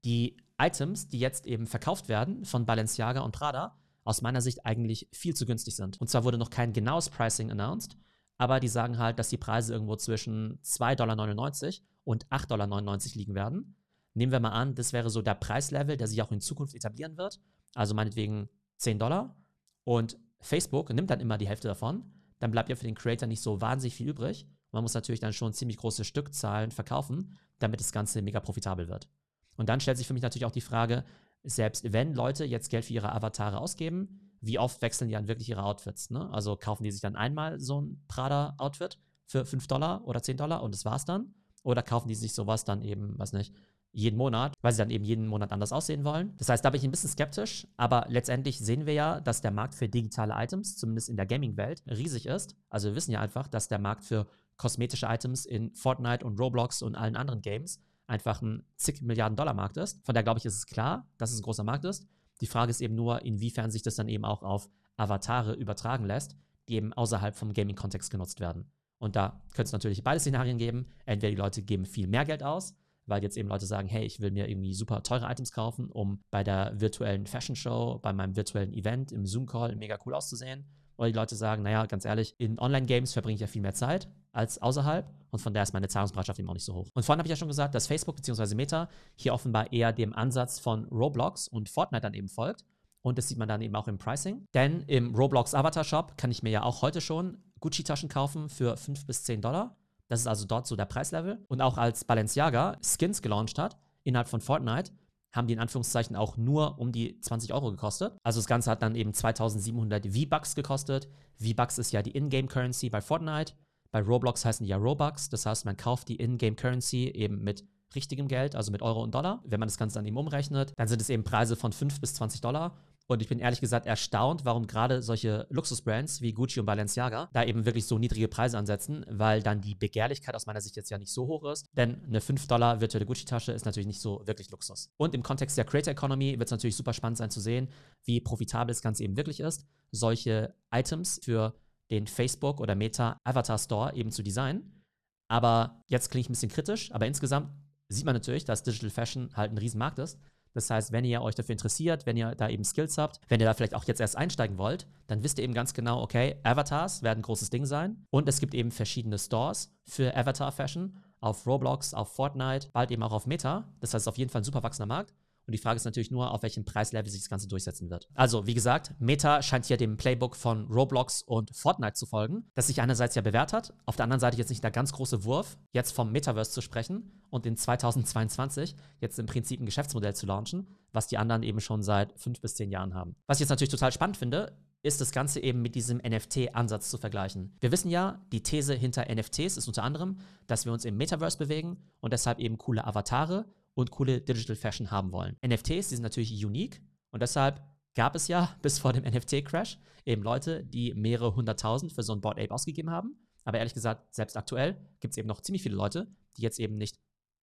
die 0.03 0.35
Items, 0.57 1.07
die 1.07 1.19
jetzt 1.19 1.47
eben 1.47 1.67
verkauft 1.67 2.09
werden 2.09 2.43
von 2.43 2.65
Balenciaga 2.65 3.21
und 3.21 3.31
Prada, 3.31 3.79
aus 4.03 4.21
meiner 4.21 4.41
Sicht 4.41 4.65
eigentlich 4.65 5.07
viel 5.13 5.37
zu 5.37 5.45
günstig 5.45 5.77
sind. 5.77 6.01
Und 6.01 6.09
zwar 6.09 6.25
wurde 6.25 6.37
noch 6.37 6.49
kein 6.49 6.73
genaues 6.73 7.09
Pricing 7.09 7.49
announced, 7.49 7.95
aber 8.37 8.59
die 8.59 8.67
sagen 8.67 8.97
halt, 8.97 9.19
dass 9.19 9.29
die 9.29 9.37
Preise 9.37 9.71
irgendwo 9.71 9.95
zwischen 9.95 10.59
2,99 10.63 10.97
Dollar 10.97 11.81
und 12.03 12.27
8,99 12.27 12.47
Dollar 12.47 12.99
liegen 13.13 13.35
werden. 13.35 13.77
Nehmen 14.15 14.33
wir 14.33 14.41
mal 14.41 14.51
an, 14.51 14.75
das 14.75 14.91
wäre 14.91 15.09
so 15.09 15.21
der 15.21 15.35
Preislevel, 15.35 15.95
der 15.95 16.07
sich 16.07 16.21
auch 16.21 16.33
in 16.33 16.41
Zukunft 16.41 16.75
etablieren 16.75 17.15
wird. 17.15 17.39
Also 17.73 17.95
meinetwegen 17.95 18.49
10 18.79 18.99
Dollar. 18.99 19.37
Und 19.85 20.19
Facebook 20.41 20.93
nimmt 20.93 21.09
dann 21.09 21.21
immer 21.21 21.37
die 21.37 21.47
Hälfte 21.47 21.69
davon, 21.69 22.03
dann 22.39 22.51
bleibt 22.51 22.69
ja 22.69 22.75
für 22.75 22.85
den 22.85 22.95
Creator 22.95 23.27
nicht 23.27 23.41
so 23.41 23.61
wahnsinnig 23.61 23.95
viel 23.95 24.09
übrig. 24.09 24.47
Man 24.71 24.83
muss 24.83 24.93
natürlich 24.93 25.19
dann 25.19 25.33
schon 25.33 25.53
ziemlich 25.53 25.77
große 25.77 26.03
Stückzahlen 26.03 26.71
verkaufen, 26.71 27.37
damit 27.59 27.79
das 27.79 27.91
Ganze 27.91 28.21
mega 28.21 28.39
profitabel 28.39 28.87
wird. 28.87 29.09
Und 29.55 29.69
dann 29.69 29.79
stellt 29.79 29.97
sich 29.97 30.07
für 30.07 30.13
mich 30.13 30.23
natürlich 30.23 30.45
auch 30.45 30.51
die 30.51 30.61
Frage, 30.61 31.03
selbst 31.43 31.91
wenn 31.93 32.13
Leute 32.13 32.45
jetzt 32.45 32.69
Geld 32.69 32.85
für 32.85 32.93
ihre 32.93 33.13
Avatare 33.13 33.59
ausgeben, 33.59 34.19
wie 34.41 34.59
oft 34.59 34.81
wechseln 34.81 35.07
die 35.07 35.15
dann 35.15 35.27
wirklich 35.27 35.49
ihre 35.49 35.63
Outfits? 35.63 36.09
Ne? 36.09 36.29
Also 36.31 36.55
kaufen 36.55 36.83
die 36.83 36.91
sich 36.91 37.01
dann 37.01 37.15
einmal 37.15 37.59
so 37.59 37.81
ein 37.81 38.03
Prada-Outfit 38.07 38.99
für 39.25 39.45
5 39.45 39.67
Dollar 39.67 40.05
oder 40.05 40.21
10 40.21 40.37
Dollar 40.37 40.61
und 40.61 40.73
das 40.73 40.85
war's 40.85 41.05
dann? 41.05 41.33
Oder 41.63 41.81
kaufen 41.81 42.07
die 42.07 42.15
sich 42.15 42.33
sowas 42.33 42.63
dann 42.63 42.81
eben, 42.81 43.17
weiß 43.17 43.33
nicht, 43.33 43.53
jeden 43.91 44.17
Monat, 44.17 44.53
weil 44.61 44.71
sie 44.71 44.79
dann 44.79 44.89
eben 44.89 45.03
jeden 45.03 45.27
Monat 45.27 45.51
anders 45.51 45.71
aussehen 45.71 46.03
wollen. 46.03 46.35
Das 46.37 46.49
heißt, 46.49 46.63
da 46.63 46.69
bin 46.69 46.79
ich 46.79 46.85
ein 46.85 46.91
bisschen 46.91 47.09
skeptisch, 47.09 47.67
aber 47.77 48.05
letztendlich 48.09 48.59
sehen 48.59 48.85
wir 48.85 48.93
ja, 48.93 49.19
dass 49.21 49.41
der 49.41 49.51
Markt 49.51 49.75
für 49.75 49.89
digitale 49.89 50.33
Items, 50.35 50.77
zumindest 50.77 51.09
in 51.09 51.17
der 51.17 51.25
Gaming-Welt, 51.25 51.83
riesig 51.87 52.25
ist. 52.25 52.55
Also 52.69 52.89
wir 52.89 52.95
wissen 52.95 53.11
ja 53.11 53.21
einfach, 53.21 53.47
dass 53.47 53.67
der 53.67 53.79
Markt 53.79 54.03
für 54.03 54.27
kosmetische 54.57 55.07
Items 55.07 55.45
in 55.45 55.73
Fortnite 55.75 56.25
und 56.25 56.39
Roblox 56.39 56.81
und 56.81 56.95
allen 56.95 57.15
anderen 57.15 57.41
Games 57.41 57.79
einfach 58.07 58.41
ein 58.41 58.63
zig 58.75 59.01
Milliarden 59.01 59.35
Dollar 59.35 59.53
Markt 59.53 59.77
ist. 59.77 60.03
Von 60.05 60.13
daher 60.13 60.23
glaube 60.23 60.39
ich, 60.39 60.45
ist 60.45 60.55
es 60.55 60.65
klar, 60.65 61.07
dass 61.17 61.31
es 61.31 61.39
ein 61.39 61.43
großer 61.43 61.63
Markt 61.63 61.85
ist. 61.85 62.07
Die 62.41 62.47
Frage 62.47 62.71
ist 62.71 62.81
eben 62.81 62.95
nur, 62.95 63.23
inwiefern 63.23 63.71
sich 63.71 63.81
das 63.81 63.95
dann 63.95 64.07
eben 64.07 64.25
auch 64.25 64.43
auf 64.43 64.69
Avatare 64.95 65.53
übertragen 65.53 66.05
lässt, 66.05 66.35
die 66.67 66.75
eben 66.75 66.93
außerhalb 66.93 67.35
vom 67.35 67.53
Gaming-Kontext 67.53 68.11
genutzt 68.11 68.39
werden. 68.39 68.71
Und 68.99 69.15
da 69.15 69.41
könnte 69.53 69.67
es 69.69 69.73
natürlich 69.73 70.03
beide 70.03 70.19
Szenarien 70.19 70.57
geben. 70.57 70.87
Entweder 71.05 71.31
die 71.31 71.37
Leute 71.37 71.61
geben 71.61 71.85
viel 71.85 72.07
mehr 72.07 72.25
Geld 72.25 72.43
aus, 72.43 72.75
weil 73.07 73.23
jetzt 73.23 73.37
eben 73.37 73.49
Leute 73.49 73.65
sagen, 73.65 73.87
hey, 73.87 74.05
ich 74.05 74.19
will 74.19 74.31
mir 74.31 74.49
irgendwie 74.49 74.73
super 74.73 75.03
teure 75.03 75.25
Items 75.31 75.51
kaufen, 75.51 75.89
um 75.89 76.19
bei 76.29 76.43
der 76.43 76.73
virtuellen 76.79 77.25
Fashion 77.25 77.55
Show, 77.55 77.99
bei 78.01 78.13
meinem 78.13 78.35
virtuellen 78.35 78.73
Event 78.73 79.11
im 79.11 79.25
Zoom-Call 79.25 79.75
mega 79.75 79.97
cool 80.05 80.13
auszusehen. 80.13 80.65
Oder 80.97 81.09
die 81.09 81.15
Leute 81.15 81.35
sagen, 81.35 81.63
naja, 81.63 81.85
ganz 81.85 82.05
ehrlich, 82.05 82.35
in 82.39 82.59
Online-Games 82.59 83.13
verbringe 83.13 83.35
ich 83.35 83.41
ja 83.41 83.47
viel 83.47 83.61
mehr 83.61 83.73
Zeit 83.73 84.07
als 84.31 84.61
außerhalb 84.61 85.11
und 85.29 85.39
von 85.39 85.53
daher 85.53 85.63
ist 85.63 85.73
meine 85.73 85.87
Zahlungsbereitschaft 85.87 86.39
eben 86.39 86.49
auch 86.49 86.53
nicht 86.53 86.63
so 86.63 86.73
hoch. 86.73 86.89
Und 86.93 87.03
vorhin 87.03 87.19
habe 87.19 87.27
ich 87.27 87.31
ja 87.31 87.35
schon 87.35 87.47
gesagt, 87.47 87.75
dass 87.75 87.87
Facebook 87.87 88.15
bzw. 88.15 88.55
Meta 88.55 88.89
hier 89.15 89.33
offenbar 89.33 89.71
eher 89.71 89.93
dem 89.93 90.13
Ansatz 90.13 90.59
von 90.59 90.85
Roblox 90.85 91.47
und 91.47 91.69
Fortnite 91.69 92.01
dann 92.01 92.13
eben 92.13 92.27
folgt. 92.27 92.65
Und 93.03 93.17
das 93.17 93.29
sieht 93.29 93.37
man 93.37 93.47
dann 93.47 93.61
eben 93.61 93.75
auch 93.75 93.87
im 93.87 93.97
Pricing. 93.97 94.45
Denn 94.53 94.81
im 94.87 95.15
Roblox 95.15 95.53
Avatar 95.53 95.83
Shop 95.83 96.17
kann 96.17 96.31
ich 96.31 96.43
mir 96.43 96.49
ja 96.49 96.63
auch 96.63 96.81
heute 96.81 96.99
schon 96.99 97.37
Gucci-Taschen 97.59 98.09
kaufen 98.09 98.49
für 98.49 98.75
5 98.75 99.05
bis 99.05 99.23
10 99.23 99.41
Dollar. 99.41 99.75
Das 100.07 100.19
ist 100.19 100.27
also 100.27 100.45
dort 100.45 100.67
so 100.67 100.75
der 100.75 100.85
Preislevel. 100.85 101.43
Und 101.47 101.61
auch 101.61 101.77
als 101.77 102.05
Balenciaga 102.05 102.77
Skins 102.81 103.21
gelauncht 103.21 103.59
hat, 103.59 103.77
innerhalb 104.03 104.29
von 104.29 104.41
Fortnite, 104.41 104.91
haben 105.33 105.47
die 105.47 105.53
in 105.53 105.59
Anführungszeichen 105.59 106.15
auch 106.15 106.37
nur 106.37 106.79
um 106.79 106.91
die 106.91 107.19
20 107.19 107.53
Euro 107.53 107.71
gekostet. 107.71 108.17
Also 108.23 108.39
das 108.39 108.47
Ganze 108.47 108.71
hat 108.71 108.81
dann 108.81 108.95
eben 108.95 109.13
2700 109.13 110.07
V-Bucks 110.07 110.55
gekostet. 110.55 111.07
V-Bucks 111.39 111.77
ist 111.77 111.91
ja 111.91 112.01
die 112.01 112.15
Ingame-Currency 112.15 112.89
bei 112.89 113.01
Fortnite. 113.01 113.53
Bei 113.91 114.01
Roblox 114.01 114.45
heißen 114.45 114.63
die 114.63 114.69
ja 114.69 114.77
Robux. 114.77 115.29
Das 115.29 115.45
heißt, 115.45 115.65
man 115.65 115.77
kauft 115.77 116.09
die 116.09 116.19
Ingame-Currency 116.21 117.09
eben 117.09 117.43
mit 117.43 117.65
richtigem 117.95 118.27
Geld, 118.27 118.55
also 118.55 118.71
mit 118.71 118.81
Euro 118.81 119.03
und 119.03 119.13
Dollar. 119.13 119.41
Wenn 119.45 119.59
man 119.59 119.67
das 119.67 119.77
Ganze 119.77 119.95
dann 119.95 120.05
eben 120.05 120.17
umrechnet, 120.17 120.73
dann 120.75 120.87
sind 120.87 121.01
es 121.01 121.09
eben 121.09 121.23
Preise 121.23 121.55
von 121.55 121.71
5 121.71 122.01
bis 122.01 122.15
20 122.15 122.41
Dollar. 122.41 122.75
Und 123.09 123.21
ich 123.21 123.29
bin 123.29 123.39
ehrlich 123.39 123.61
gesagt 123.61 123.85
erstaunt, 123.85 124.43
warum 124.43 124.67
gerade 124.67 125.01
solche 125.01 125.47
Luxusbrands 125.49 126.21
wie 126.21 126.33
Gucci 126.33 126.59
und 126.59 126.65
Balenciaga 126.65 127.29
da 127.33 127.43
eben 127.43 127.65
wirklich 127.65 127.87
so 127.87 127.97
niedrige 127.97 128.27
Preise 128.27 128.57
ansetzen, 128.57 129.05
weil 129.09 129.41
dann 129.41 129.61
die 129.61 129.75
Begehrlichkeit 129.75 130.35
aus 130.35 130.45
meiner 130.45 130.59
Sicht 130.59 130.75
jetzt 130.75 130.89
ja 130.89 130.97
nicht 130.97 131.11
so 131.11 131.25
hoch 131.27 131.49
ist. 131.49 131.67
Denn 131.71 132.03
eine 132.03 132.19
5 132.19 132.47
Dollar 132.47 132.81
virtuelle 132.81 133.05
Gucci-Tasche 133.05 133.53
ist 133.53 133.65
natürlich 133.65 133.87
nicht 133.87 134.01
so 134.01 134.21
wirklich 134.25 134.51
Luxus. 134.51 134.91
Und 134.97 135.15
im 135.15 135.23
Kontext 135.23 135.57
der 135.57 135.65
Creator 135.65 135.93
Economy 135.93 136.37
wird 136.37 136.47
es 136.47 136.51
natürlich 136.51 136.75
super 136.75 136.93
spannend 136.93 137.17
sein 137.17 137.29
zu 137.29 137.39
sehen, 137.39 137.69
wie 138.03 138.19
profitabel 138.19 138.67
das 138.67 138.81
Ganze 138.81 139.03
eben 139.03 139.15
wirklich 139.15 139.39
ist, 139.39 139.65
solche 139.91 140.53
Items 140.71 141.21
für 141.23 141.55
den 141.89 142.07
Facebook 142.07 142.59
oder 142.59 142.75
Meta 142.75 143.21
Avatar 143.23 143.57
Store 143.57 143.95
eben 143.95 144.11
zu 144.11 144.21
designen. 144.21 144.83
Aber 145.29 145.81
jetzt 145.87 146.11
klinge 146.11 146.21
ich 146.21 146.29
ein 146.29 146.33
bisschen 146.33 146.51
kritisch, 146.51 146.91
aber 146.91 147.05
insgesamt 147.05 147.51
sieht 147.89 148.05
man 148.05 148.15
natürlich, 148.15 148.43
dass 148.43 148.63
Digital 148.63 148.89
Fashion 148.89 149.29
halt 149.33 149.51
ein 149.51 149.57
Riesenmarkt 149.57 149.99
ist. 149.99 150.19
Das 150.57 150.71
heißt, 150.71 150.91
wenn 150.91 151.05
ihr 151.05 151.21
euch 151.21 151.35
dafür 151.35 151.53
interessiert, 151.53 152.07
wenn 152.07 152.17
ihr 152.17 152.33
da 152.33 152.49
eben 152.49 152.63
Skills 152.63 152.97
habt, 152.97 153.19
wenn 153.27 153.39
ihr 153.39 153.45
da 153.45 153.53
vielleicht 153.53 153.75
auch 153.75 153.83
jetzt 153.83 154.01
erst 154.01 154.17
einsteigen 154.17 154.57
wollt, 154.57 154.87
dann 155.05 155.21
wisst 155.21 155.37
ihr 155.37 155.43
eben 155.43 155.53
ganz 155.53 155.75
genau, 155.75 156.01
okay, 156.01 156.37
Avatars 156.41 157.03
werden 157.03 157.19
ein 157.19 157.21
großes 157.21 157.51
Ding 157.51 157.67
sein. 157.67 158.03
Und 158.09 158.27
es 158.27 158.39
gibt 158.39 158.55
eben 158.55 158.71
verschiedene 158.71 159.19
Stores 159.19 159.71
für 159.83 160.17
Avatar 160.17 160.51
Fashion 160.51 160.97
auf 161.19 161.45
Roblox, 161.45 161.93
auf 161.93 162.11
Fortnite, 162.11 162.69
bald 162.73 162.89
eben 162.89 163.03
auch 163.03 163.11
auf 163.11 163.27
Meta. 163.27 163.71
Das 163.81 163.93
heißt, 163.93 164.07
auf 164.07 164.17
jeden 164.17 164.31
Fall 164.31 164.41
ein 164.41 164.45
super 164.45 164.63
wachsender 164.63 164.87
Markt. 164.87 165.13
Und 165.47 165.53
die 165.53 165.57
Frage 165.57 165.77
ist 165.77 165.85
natürlich 165.85 166.11
nur, 166.11 166.31
auf 166.31 166.43
welchem 166.43 166.65
Preislevel 166.65 167.09
sich 167.09 167.21
das 167.21 167.29
Ganze 167.29 167.47
durchsetzen 167.47 167.89
wird. 167.89 168.09
Also, 168.15 168.45
wie 168.47 168.53
gesagt, 168.53 168.93
Meta 168.99 169.41
scheint 169.41 169.65
hier 169.65 169.77
dem 169.77 169.95
Playbook 169.95 170.35
von 170.35 170.67
Roblox 170.67 171.23
und 171.23 171.55
Fortnite 171.55 171.93
zu 171.93 172.05
folgen, 172.05 172.51
das 172.53 172.67
sich 172.67 172.81
einerseits 172.81 173.15
ja 173.15 173.21
bewährt 173.21 173.53
hat, 173.53 173.73
auf 173.85 173.95
der 173.95 174.03
anderen 174.03 174.19
Seite 174.19 174.37
jetzt 174.37 174.49
nicht 174.49 174.63
der 174.63 174.71
ganz 174.71 174.91
große 174.91 175.23
Wurf, 175.23 175.57
jetzt 175.71 175.93
vom 175.93 176.11
Metaverse 176.11 176.51
zu 176.51 176.59
sprechen 176.59 177.23
und 177.29 177.45
in 177.45 177.55
2022 177.55 178.75
jetzt 178.99 179.19
im 179.19 179.25
Prinzip 179.25 179.61
ein 179.61 179.65
Geschäftsmodell 179.65 180.15
zu 180.15 180.25
launchen, 180.25 180.67
was 180.91 181.07
die 181.07 181.17
anderen 181.17 181.43
eben 181.43 181.61
schon 181.61 181.81
seit 181.81 182.19
fünf 182.19 182.41
bis 182.41 182.55
zehn 182.55 182.69
Jahren 182.69 182.93
haben. 182.93 183.15
Was 183.25 183.37
ich 183.37 183.41
jetzt 183.41 183.49
natürlich 183.49 183.71
total 183.71 183.93
spannend 183.93 184.17
finde, 184.17 184.53
ist 184.83 185.01
das 185.01 185.11
Ganze 185.11 185.41
eben 185.41 185.61
mit 185.61 185.75
diesem 185.75 185.97
NFT-Ansatz 185.97 186.89
zu 186.89 186.97
vergleichen. 186.97 187.55
Wir 187.59 187.71
wissen 187.71 187.89
ja, 187.89 188.21
die 188.31 188.43
These 188.43 188.73
hinter 188.73 189.05
NFTs 189.13 189.57
ist 189.57 189.67
unter 189.67 189.83
anderem, 189.83 190.19
dass 190.45 190.65
wir 190.65 190.71
uns 190.71 190.85
im 190.85 190.97
Metaverse 190.97 191.37
bewegen 191.37 191.77
und 191.99 192.13
deshalb 192.13 192.39
eben 192.39 192.57
coole 192.57 192.85
Avatare 192.85 193.45
und 193.77 193.91
coole 193.91 194.21
Digital 194.21 194.55
Fashion 194.55 194.89
haben 194.89 195.11
wollen. 195.11 195.37
NFTs, 195.45 195.89
die 195.89 195.95
sind 195.95 196.01
natürlich 196.01 196.43
unique 196.43 196.81
und 197.11 197.21
deshalb 197.21 197.61
gab 197.95 198.15
es 198.15 198.27
ja 198.27 198.55
bis 198.61 198.79
vor 198.79 198.91
dem 198.91 199.03
NFT-Crash 199.03 199.77
eben 200.05 200.23
Leute, 200.23 200.65
die 200.65 200.93
mehrere 200.95 201.35
hunderttausend 201.35 201.93
für 201.93 202.01
so 202.01 202.13
ein 202.13 202.21
Board 202.21 202.39
Ape 202.39 202.51
ausgegeben 202.51 202.89
haben. 202.89 203.15
Aber 203.43 203.59
ehrlich 203.59 203.75
gesagt, 203.75 204.13
selbst 204.15 204.35
aktuell 204.35 204.77
gibt 204.99 205.11
es 205.11 205.17
eben 205.17 205.27
noch 205.27 205.41
ziemlich 205.41 205.61
viele 205.61 205.75
Leute, 205.75 206.07
die 206.37 206.41
jetzt 206.41 206.59
eben 206.59 206.77
nicht 206.77 206.99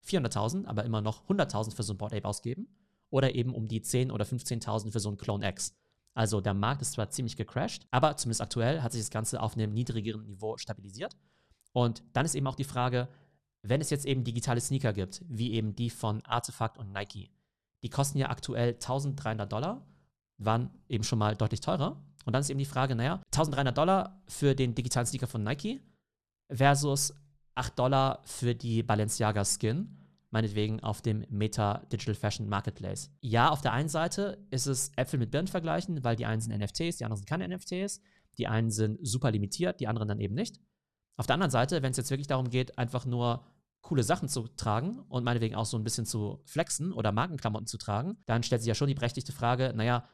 400.000, 0.06 0.66
aber 0.66 0.84
immer 0.84 1.00
noch 1.00 1.24
100.000 1.28 1.74
für 1.74 1.82
so 1.82 1.94
ein 1.94 1.98
Board 1.98 2.12
Ape 2.12 2.26
ausgeben. 2.26 2.68
Oder 3.10 3.34
eben 3.34 3.54
um 3.54 3.68
die 3.68 3.80
10.000 3.80 4.10
oder 4.12 4.24
15.000 4.24 4.90
für 4.90 5.00
so 5.00 5.10
ein 5.10 5.16
Clone 5.16 5.48
X. 5.48 5.76
Also 6.14 6.40
der 6.40 6.54
Markt 6.54 6.82
ist 6.82 6.92
zwar 6.92 7.10
ziemlich 7.10 7.36
gecrashed, 7.36 7.86
aber 7.90 8.16
zumindest 8.16 8.40
aktuell 8.40 8.82
hat 8.82 8.92
sich 8.92 9.02
das 9.02 9.10
Ganze 9.10 9.40
auf 9.40 9.54
einem 9.54 9.72
niedrigeren 9.72 10.26
Niveau 10.26 10.56
stabilisiert. 10.56 11.16
Und 11.72 12.02
dann 12.12 12.24
ist 12.24 12.34
eben 12.34 12.46
auch 12.46 12.54
die 12.54 12.64
Frage, 12.64 13.08
wenn 13.64 13.80
es 13.80 13.90
jetzt 13.90 14.06
eben 14.06 14.24
digitale 14.24 14.60
Sneaker 14.60 14.92
gibt, 14.92 15.22
wie 15.28 15.52
eben 15.52 15.74
die 15.74 15.90
von 15.90 16.24
Artefakt 16.24 16.78
und 16.78 16.92
Nike, 16.92 17.30
die 17.82 17.90
kosten 17.90 18.18
ja 18.18 18.30
aktuell 18.30 18.74
1300 18.74 19.50
Dollar, 19.50 19.86
waren 20.38 20.70
eben 20.88 21.04
schon 21.04 21.18
mal 21.18 21.34
deutlich 21.36 21.60
teurer. 21.60 22.02
Und 22.24 22.32
dann 22.32 22.40
ist 22.40 22.50
eben 22.50 22.58
die 22.58 22.64
Frage, 22.64 22.94
naja, 22.94 23.20
1300 23.26 23.76
Dollar 23.76 24.22
für 24.28 24.54
den 24.54 24.74
digitalen 24.74 25.06
Sneaker 25.06 25.26
von 25.26 25.42
Nike 25.42 25.80
versus 26.50 27.14
8 27.54 27.78
Dollar 27.78 28.22
für 28.24 28.54
die 28.54 28.82
Balenciaga 28.82 29.44
Skin, 29.44 29.96
meinetwegen 30.30 30.80
auf 30.80 31.02
dem 31.02 31.24
Meta 31.28 31.78
Digital 31.92 32.14
Fashion 32.14 32.48
Marketplace. 32.48 33.10
Ja, 33.20 33.50
auf 33.50 33.60
der 33.60 33.72
einen 33.72 33.88
Seite 33.88 34.44
ist 34.50 34.66
es 34.66 34.90
Äpfel 34.96 35.18
mit 35.18 35.30
Birnen 35.30 35.48
vergleichen, 35.48 36.02
weil 36.02 36.16
die 36.16 36.26
einen 36.26 36.40
sind 36.40 36.56
NFTs, 36.58 36.96
die 36.96 37.04
anderen 37.04 37.18
sind 37.18 37.28
keine 37.28 37.48
NFTs. 37.48 38.00
Die 38.38 38.48
einen 38.48 38.70
sind 38.70 38.98
super 39.06 39.30
limitiert, 39.30 39.80
die 39.80 39.86
anderen 39.86 40.08
dann 40.08 40.20
eben 40.20 40.34
nicht. 40.34 40.60
Auf 41.16 41.26
der 41.26 41.34
anderen 41.34 41.50
Seite, 41.50 41.82
wenn 41.82 41.92
es 41.92 41.96
jetzt 41.96 42.10
wirklich 42.10 42.26
darum 42.26 42.50
geht, 42.50 42.76
einfach 42.78 43.06
nur 43.06 43.44
coole 43.84 44.02
Sachen 44.02 44.28
zu 44.28 44.48
tragen 44.48 45.00
und 45.08 45.24
meinetwegen 45.24 45.54
auch 45.54 45.66
so 45.66 45.76
ein 45.76 45.84
bisschen 45.84 46.06
zu 46.06 46.40
flexen 46.46 46.92
oder 46.92 47.12
Markenklamotten 47.12 47.66
zu 47.66 47.76
tragen, 47.76 48.16
dann 48.24 48.42
stellt 48.42 48.62
sich 48.62 48.68
ja 48.68 48.74
schon 48.74 48.88
die 48.88 48.94
berechtigte 48.94 49.32
Frage, 49.32 49.72
naja, 49.76 50.08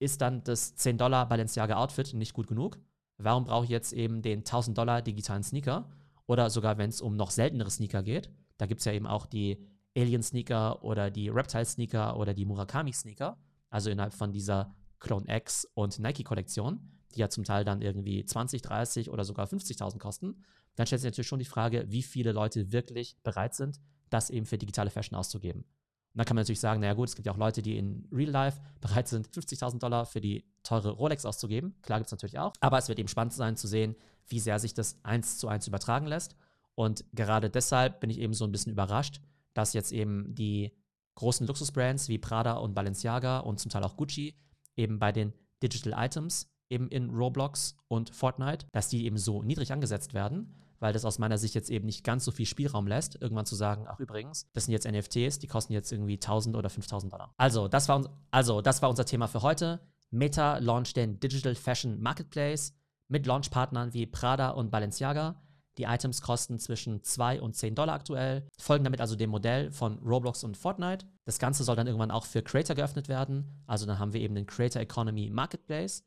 ist 0.00 0.20
dann 0.20 0.42
das 0.42 0.74
10 0.74 0.98
Dollar 0.98 1.28
Balenciaga 1.28 1.76
Outfit 1.76 2.14
nicht 2.14 2.34
gut 2.34 2.48
genug? 2.48 2.78
Warum 3.16 3.44
brauche 3.44 3.64
ich 3.64 3.70
jetzt 3.70 3.92
eben 3.92 4.22
den 4.22 4.40
1000 4.40 4.76
Dollar 4.76 5.02
digitalen 5.02 5.44
Sneaker? 5.44 5.88
Oder 6.26 6.50
sogar, 6.50 6.76
wenn 6.76 6.90
es 6.90 7.00
um 7.00 7.16
noch 7.16 7.30
seltenere 7.30 7.70
Sneaker 7.70 8.02
geht, 8.02 8.28
da 8.58 8.66
gibt 8.66 8.80
es 8.80 8.86
ja 8.86 8.92
eben 8.92 9.06
auch 9.06 9.26
die 9.26 9.64
Alien 9.96 10.24
Sneaker 10.24 10.82
oder 10.82 11.12
die 11.12 11.28
Reptile 11.28 11.64
Sneaker 11.64 12.16
oder 12.16 12.34
die 12.34 12.44
Murakami 12.44 12.92
Sneaker, 12.92 13.38
also 13.70 13.88
innerhalb 13.88 14.14
von 14.14 14.32
dieser 14.32 14.74
Clone 14.98 15.26
X 15.28 15.64
und 15.74 16.00
Nike 16.00 16.24
Kollektion, 16.24 16.80
die 17.14 17.20
ja 17.20 17.28
zum 17.28 17.44
Teil 17.44 17.64
dann 17.64 17.82
irgendwie 17.82 18.24
20, 18.24 18.62
30 18.62 19.10
oder 19.10 19.24
sogar 19.24 19.46
50.000 19.46 19.98
kosten 19.98 20.42
dann 20.76 20.86
stellt 20.86 21.02
sich 21.02 21.10
natürlich 21.10 21.28
schon 21.28 21.38
die 21.38 21.44
Frage, 21.44 21.84
wie 21.88 22.02
viele 22.02 22.32
Leute 22.32 22.72
wirklich 22.72 23.16
bereit 23.22 23.54
sind, 23.54 23.80
das 24.10 24.30
eben 24.30 24.46
für 24.46 24.58
digitale 24.58 24.90
Fashion 24.90 25.16
auszugeben. 25.16 25.62
Und 25.62 26.18
dann 26.18 26.26
kann 26.26 26.36
man 26.36 26.42
natürlich 26.42 26.60
sagen, 26.60 26.80
naja 26.80 26.94
gut, 26.94 27.08
es 27.08 27.16
gibt 27.16 27.26
ja 27.26 27.32
auch 27.32 27.36
Leute, 27.36 27.60
die 27.60 27.76
in 27.76 28.08
Real 28.12 28.30
Life 28.30 28.60
bereit 28.80 29.08
sind, 29.08 29.28
50.000 29.28 29.80
Dollar 29.80 30.06
für 30.06 30.20
die 30.20 30.44
teure 30.62 30.90
Rolex 30.90 31.24
auszugeben. 31.24 31.74
Klar 31.82 31.98
gibt 31.98 32.06
es 32.06 32.12
natürlich 32.12 32.38
auch. 32.38 32.52
Aber 32.60 32.78
es 32.78 32.88
wird 32.88 33.00
eben 33.00 33.08
spannend 33.08 33.32
sein 33.32 33.56
zu 33.56 33.66
sehen, 33.66 33.96
wie 34.28 34.38
sehr 34.38 34.60
sich 34.60 34.74
das 34.74 34.98
eins 35.02 35.38
zu 35.38 35.48
eins 35.48 35.66
übertragen 35.66 36.06
lässt. 36.06 36.36
Und 36.76 37.04
gerade 37.12 37.50
deshalb 37.50 38.00
bin 38.00 38.10
ich 38.10 38.20
eben 38.20 38.32
so 38.32 38.44
ein 38.44 38.52
bisschen 38.52 38.72
überrascht, 38.72 39.20
dass 39.54 39.72
jetzt 39.72 39.92
eben 39.92 40.34
die 40.34 40.72
großen 41.16 41.46
Luxusbrands 41.46 42.08
wie 42.08 42.18
Prada 42.18 42.54
und 42.54 42.74
Balenciaga 42.74 43.40
und 43.40 43.58
zum 43.58 43.70
Teil 43.70 43.84
auch 43.84 43.96
Gucci 43.96 44.36
eben 44.76 44.98
bei 44.98 45.12
den 45.12 45.32
Digital 45.62 45.94
Items 46.04 46.53
eben 46.74 46.88
in 46.88 47.10
Roblox 47.10 47.76
und 47.88 48.10
Fortnite, 48.10 48.66
dass 48.72 48.88
die 48.88 49.06
eben 49.06 49.16
so 49.16 49.42
niedrig 49.42 49.72
angesetzt 49.72 50.12
werden, 50.12 50.54
weil 50.80 50.92
das 50.92 51.04
aus 51.04 51.18
meiner 51.18 51.38
Sicht 51.38 51.54
jetzt 51.54 51.70
eben 51.70 51.86
nicht 51.86 52.04
ganz 52.04 52.24
so 52.24 52.30
viel 52.30 52.44
Spielraum 52.44 52.86
lässt, 52.86 53.20
irgendwann 53.20 53.46
zu 53.46 53.54
sagen, 53.54 53.86
ach 53.88 53.98
übrigens, 54.00 54.50
das 54.52 54.66
sind 54.66 54.72
jetzt 54.72 54.86
NFTs, 54.86 55.38
die 55.38 55.46
kosten 55.46 55.72
jetzt 55.72 55.90
irgendwie 55.92 56.14
1000 56.14 56.56
oder 56.56 56.68
5000 56.68 57.12
Dollar. 57.12 57.32
Also 57.38 57.68
das, 57.68 57.88
war, 57.88 58.04
also, 58.30 58.60
das 58.60 58.82
war 58.82 58.90
unser 58.90 59.06
Thema 59.06 59.26
für 59.26 59.40
heute. 59.40 59.80
Meta 60.10 60.58
launcht 60.58 60.96
den 60.96 61.18
Digital 61.20 61.54
Fashion 61.54 62.00
Marketplace 62.00 62.74
mit 63.08 63.26
Launchpartnern 63.26 63.94
wie 63.94 64.06
Prada 64.06 64.50
und 64.50 64.70
Balenciaga. 64.70 65.40
Die 65.78 65.84
Items 65.84 66.22
kosten 66.22 66.58
zwischen 66.58 67.02
2 67.02 67.40
und 67.40 67.56
10 67.56 67.74
Dollar 67.74 67.94
aktuell, 67.94 68.46
folgen 68.58 68.84
damit 68.84 69.00
also 69.00 69.16
dem 69.16 69.30
Modell 69.30 69.72
von 69.72 69.98
Roblox 69.98 70.44
und 70.44 70.56
Fortnite. 70.56 71.06
Das 71.24 71.38
Ganze 71.38 71.64
soll 71.64 71.74
dann 71.74 71.88
irgendwann 71.88 72.12
auch 72.12 72.26
für 72.26 72.42
Creator 72.42 72.76
geöffnet 72.76 73.08
werden. 73.08 73.64
Also 73.66 73.86
dann 73.86 73.98
haben 73.98 74.12
wir 74.12 74.20
eben 74.20 74.36
den 74.36 74.46
Creator 74.46 74.80
Economy 74.80 75.30
Marketplace, 75.30 76.04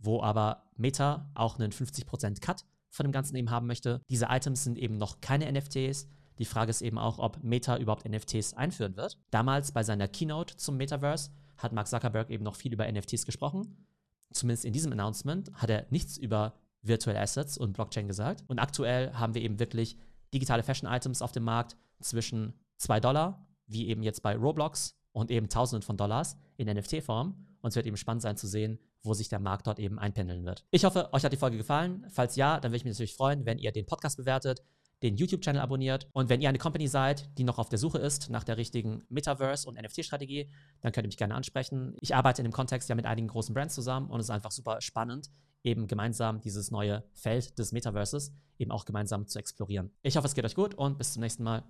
wo 0.00 0.22
aber 0.22 0.64
Meta 0.76 1.30
auch 1.34 1.58
einen 1.58 1.72
50% 1.72 2.40
Cut 2.40 2.64
von 2.88 3.04
dem 3.04 3.12
Ganzen 3.12 3.36
eben 3.36 3.50
haben 3.50 3.66
möchte. 3.66 4.00
Diese 4.08 4.26
Items 4.28 4.64
sind 4.64 4.78
eben 4.78 4.98
noch 4.98 5.20
keine 5.20 5.50
NFTs. 5.50 6.08
Die 6.38 6.44
Frage 6.44 6.70
ist 6.70 6.82
eben 6.82 6.98
auch, 6.98 7.18
ob 7.18 7.42
Meta 7.42 7.76
überhaupt 7.76 8.08
NFTs 8.08 8.54
einführen 8.54 8.96
wird. 8.96 9.18
Damals 9.30 9.72
bei 9.72 9.82
seiner 9.82 10.08
Keynote 10.08 10.56
zum 10.56 10.76
Metaverse 10.76 11.30
hat 11.58 11.72
Mark 11.72 11.86
Zuckerberg 11.86 12.30
eben 12.30 12.42
noch 12.42 12.56
viel 12.56 12.72
über 12.72 12.90
NFTs 12.90 13.26
gesprochen. 13.26 13.86
Zumindest 14.32 14.64
in 14.64 14.72
diesem 14.72 14.92
Announcement 14.92 15.52
hat 15.54 15.70
er 15.70 15.86
nichts 15.90 16.16
über 16.16 16.54
Virtual 16.82 17.16
Assets 17.16 17.58
und 17.58 17.74
Blockchain 17.74 18.08
gesagt. 18.08 18.44
Und 18.48 18.58
aktuell 18.58 19.12
haben 19.12 19.34
wir 19.34 19.42
eben 19.42 19.58
wirklich 19.58 19.98
digitale 20.32 20.62
Fashion-Items 20.62 21.20
auf 21.20 21.32
dem 21.32 21.44
Markt 21.44 21.76
zwischen 22.00 22.54
2 22.78 23.00
Dollar, 23.00 23.46
wie 23.66 23.88
eben 23.88 24.02
jetzt 24.02 24.22
bei 24.22 24.36
Roblox, 24.36 24.96
und 25.12 25.30
eben 25.30 25.48
Tausenden 25.48 25.82
von 25.82 25.96
Dollars 25.96 26.36
in 26.56 26.68
NFT-Form. 26.68 27.34
Und 27.60 27.70
es 27.70 27.76
wird 27.76 27.86
eben 27.86 27.96
spannend 27.96 28.22
sein 28.22 28.36
zu 28.36 28.46
sehen, 28.46 28.78
wo 29.02 29.14
sich 29.14 29.28
der 29.28 29.38
Markt 29.38 29.66
dort 29.66 29.78
eben 29.78 29.98
einpendeln 29.98 30.44
wird. 30.44 30.64
Ich 30.70 30.84
hoffe, 30.84 31.12
euch 31.12 31.24
hat 31.24 31.32
die 31.32 31.36
Folge 31.36 31.56
gefallen. 31.56 32.06
Falls 32.10 32.36
ja, 32.36 32.60
dann 32.60 32.70
würde 32.70 32.78
ich 32.78 32.84
mich 32.84 32.94
natürlich 32.94 33.14
freuen, 33.14 33.46
wenn 33.46 33.58
ihr 33.58 33.72
den 33.72 33.86
Podcast 33.86 34.16
bewertet, 34.16 34.62
den 35.02 35.16
YouTube-Channel 35.16 35.60
abonniert 35.60 36.08
und 36.12 36.28
wenn 36.28 36.40
ihr 36.40 36.48
eine 36.48 36.58
Company 36.58 36.86
seid, 36.86 37.30
die 37.38 37.44
noch 37.44 37.58
auf 37.58 37.68
der 37.68 37.78
Suche 37.78 37.98
ist 37.98 38.28
nach 38.28 38.44
der 38.44 38.56
richtigen 38.58 39.02
Metaverse- 39.08 39.66
und 39.66 39.80
NFT-Strategie, 39.80 40.50
dann 40.82 40.92
könnt 40.92 41.06
ihr 41.06 41.08
mich 41.08 41.16
gerne 41.16 41.34
ansprechen. 41.34 41.96
Ich 42.00 42.14
arbeite 42.14 42.42
in 42.42 42.44
dem 42.44 42.52
Kontext 42.52 42.88
ja 42.88 42.94
mit 42.94 43.06
einigen 43.06 43.28
großen 43.28 43.54
Brands 43.54 43.74
zusammen 43.74 44.10
und 44.10 44.20
es 44.20 44.26
ist 44.26 44.30
einfach 44.30 44.50
super 44.50 44.80
spannend, 44.80 45.30
eben 45.62 45.86
gemeinsam 45.86 46.40
dieses 46.40 46.70
neue 46.70 47.04
Feld 47.14 47.58
des 47.58 47.72
Metaverses 47.72 48.32
eben 48.58 48.70
auch 48.70 48.84
gemeinsam 48.84 49.26
zu 49.26 49.38
explorieren. 49.38 49.90
Ich 50.02 50.16
hoffe, 50.16 50.26
es 50.26 50.34
geht 50.34 50.44
euch 50.44 50.54
gut 50.54 50.74
und 50.74 50.98
bis 50.98 51.14
zum 51.14 51.22
nächsten 51.22 51.44
Mal. 51.44 51.64